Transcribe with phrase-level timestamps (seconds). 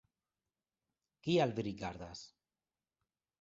[1.27, 2.25] Kial vi rigardas?